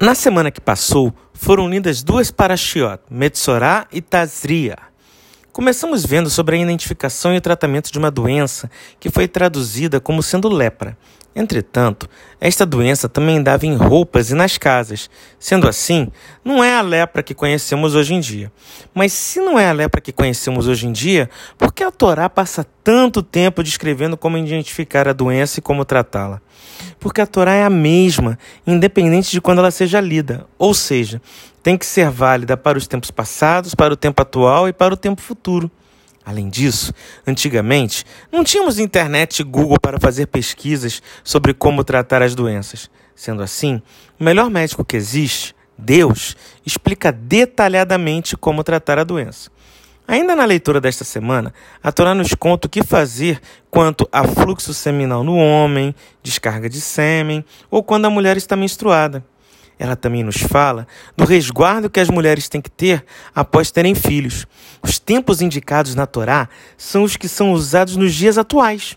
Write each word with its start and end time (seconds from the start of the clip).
Na 0.00 0.14
semana 0.14 0.52
que 0.52 0.60
passou, 0.60 1.12
foram 1.32 1.64
unidas 1.64 2.04
duas 2.04 2.30
parashiot, 2.30 3.00
Metsorá 3.10 3.84
e 3.92 4.00
Tazria. 4.00 4.76
Começamos 5.52 6.06
vendo 6.06 6.30
sobre 6.30 6.54
a 6.54 6.60
identificação 6.60 7.34
e 7.34 7.38
o 7.38 7.40
tratamento 7.40 7.90
de 7.90 7.98
uma 7.98 8.08
doença 8.08 8.70
que 9.00 9.10
foi 9.10 9.26
traduzida 9.26 9.98
como 9.98 10.22
sendo 10.22 10.48
lepra. 10.48 10.96
Entretanto, 11.34 12.08
esta 12.40 12.64
doença 12.64 13.08
também 13.08 13.42
dava 13.42 13.66
em 13.66 13.74
roupas 13.74 14.30
e 14.30 14.34
nas 14.34 14.56
casas. 14.56 15.10
Sendo 15.36 15.68
assim, 15.68 16.12
não 16.44 16.62
é 16.62 16.76
a 16.76 16.80
lepra 16.80 17.20
que 17.20 17.34
conhecemos 17.34 17.96
hoje 17.96 18.14
em 18.14 18.20
dia. 18.20 18.52
Mas 18.94 19.12
se 19.12 19.40
não 19.40 19.58
é 19.58 19.68
a 19.68 19.72
lepra 19.72 20.00
que 20.00 20.12
conhecemos 20.12 20.68
hoje 20.68 20.86
em 20.86 20.92
dia, 20.92 21.28
por 21.56 21.72
que 21.72 21.82
a 21.82 21.90
Torá 21.90 22.28
passa 22.28 22.64
tanto 22.84 23.20
tempo 23.20 23.64
descrevendo 23.64 24.16
como 24.16 24.38
identificar 24.38 25.08
a 25.08 25.12
doença 25.12 25.58
e 25.58 25.62
como 25.62 25.84
tratá-la? 25.84 26.40
Porque 26.98 27.20
a 27.20 27.26
Torá 27.26 27.54
é 27.54 27.64
a 27.64 27.70
mesma, 27.70 28.38
independente 28.66 29.30
de 29.30 29.40
quando 29.40 29.58
ela 29.58 29.70
seja 29.70 30.00
lida. 30.00 30.46
Ou 30.58 30.74
seja, 30.74 31.20
tem 31.62 31.76
que 31.76 31.86
ser 31.86 32.10
válida 32.10 32.56
para 32.56 32.78
os 32.78 32.86
tempos 32.86 33.10
passados, 33.10 33.74
para 33.74 33.92
o 33.92 33.96
tempo 33.96 34.20
atual 34.22 34.68
e 34.68 34.72
para 34.72 34.94
o 34.94 34.96
tempo 34.96 35.20
futuro. 35.20 35.70
Além 36.24 36.48
disso, 36.50 36.92
antigamente 37.26 38.04
não 38.30 38.44
tínhamos 38.44 38.78
internet 38.78 39.40
e 39.40 39.42
Google 39.42 39.80
para 39.80 39.98
fazer 39.98 40.26
pesquisas 40.26 41.02
sobre 41.24 41.54
como 41.54 41.82
tratar 41.82 42.22
as 42.22 42.34
doenças. 42.34 42.90
Sendo 43.14 43.42
assim, 43.42 43.80
o 44.20 44.24
melhor 44.24 44.50
médico 44.50 44.84
que 44.84 44.96
existe, 44.96 45.54
Deus, 45.76 46.36
explica 46.66 47.10
detalhadamente 47.10 48.36
como 48.36 48.62
tratar 48.62 48.98
a 48.98 49.04
doença. 49.04 49.50
Ainda 50.10 50.34
na 50.34 50.46
leitura 50.46 50.80
desta 50.80 51.04
semana, 51.04 51.52
a 51.82 51.92
Torá 51.92 52.14
nos 52.14 52.32
conta 52.32 52.66
o 52.66 52.70
que 52.70 52.82
fazer 52.82 53.38
quanto 53.70 54.08
a 54.10 54.24
fluxo 54.24 54.72
seminal 54.72 55.22
no 55.22 55.36
homem, 55.36 55.94
descarga 56.22 56.66
de 56.66 56.80
sêmen 56.80 57.44
ou 57.70 57.82
quando 57.82 58.06
a 58.06 58.10
mulher 58.10 58.34
está 58.38 58.56
menstruada. 58.56 59.22
Ela 59.78 59.94
também 59.94 60.24
nos 60.24 60.38
fala 60.38 60.88
do 61.14 61.26
resguardo 61.26 61.90
que 61.90 62.00
as 62.00 62.08
mulheres 62.08 62.48
têm 62.48 62.62
que 62.62 62.70
ter 62.70 63.04
após 63.34 63.70
terem 63.70 63.94
filhos. 63.94 64.46
Os 64.82 64.98
tempos 64.98 65.42
indicados 65.42 65.94
na 65.94 66.06
Torá 66.06 66.48
são 66.78 67.02
os 67.02 67.14
que 67.14 67.28
são 67.28 67.52
usados 67.52 67.94
nos 67.94 68.14
dias 68.14 68.38
atuais. 68.38 68.96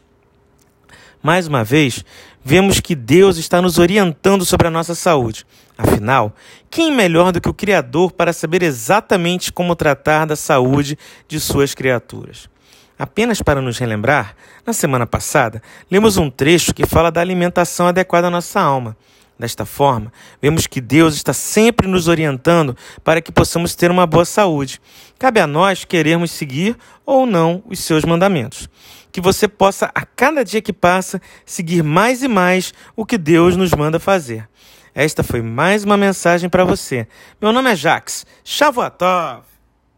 Mais 1.21 1.45
uma 1.45 1.61
vez, 1.61 2.05
vemos 2.43 2.79
que 2.79 2.95
Deus 2.95 3.37
está 3.37 3.61
nos 3.61 3.77
orientando 3.77 4.45
sobre 4.45 4.67
a 4.67 4.71
nossa 4.71 4.95
saúde. 4.95 5.45
Afinal, 5.77 6.35
quem 6.69 6.91
melhor 6.91 7.31
do 7.31 7.41
que 7.41 7.49
o 7.49 7.53
Criador 7.53 8.11
para 8.11 8.33
saber 8.33 8.61
exatamente 8.63 9.51
como 9.51 9.75
tratar 9.75 10.25
da 10.25 10.35
saúde 10.35 10.97
de 11.27 11.39
suas 11.39 11.73
criaturas? 11.73 12.49
Apenas 12.97 13.41
para 13.41 13.61
nos 13.61 13.79
relembrar, 13.79 14.35
na 14.65 14.73
semana 14.73 15.07
passada, 15.07 15.61
lemos 15.89 16.17
um 16.17 16.29
trecho 16.29 16.73
que 16.73 16.85
fala 16.85 17.11
da 17.11 17.19
alimentação 17.19 17.87
adequada 17.87 18.27
à 18.27 18.29
nossa 18.29 18.61
alma. 18.61 18.95
Desta 19.41 19.65
forma, 19.65 20.13
vemos 20.39 20.67
que 20.67 20.79
Deus 20.79 21.15
está 21.15 21.33
sempre 21.33 21.87
nos 21.87 22.07
orientando 22.07 22.77
para 23.03 23.19
que 23.19 23.31
possamos 23.31 23.73
ter 23.73 23.89
uma 23.89 24.05
boa 24.05 24.23
saúde. 24.23 24.79
Cabe 25.17 25.39
a 25.39 25.47
nós 25.47 25.83
querermos 25.83 26.29
seguir 26.29 26.77
ou 27.03 27.25
não 27.25 27.63
os 27.65 27.79
seus 27.79 28.05
mandamentos. 28.05 28.69
Que 29.11 29.19
você 29.19 29.47
possa, 29.47 29.89
a 29.95 30.05
cada 30.05 30.45
dia 30.45 30.61
que 30.61 30.71
passa, 30.71 31.19
seguir 31.43 31.81
mais 31.81 32.21
e 32.21 32.27
mais 32.27 32.71
o 32.95 33.03
que 33.03 33.17
Deus 33.17 33.57
nos 33.57 33.73
manda 33.73 33.99
fazer. 33.99 34.47
Esta 34.93 35.23
foi 35.23 35.41
mais 35.41 35.83
uma 35.83 35.97
mensagem 35.97 36.47
para 36.47 36.63
você. 36.63 37.07
Meu 37.41 37.51
nome 37.51 37.71
é 37.71 37.75
Jax. 37.75 38.27
Shavuatov! 38.43 39.50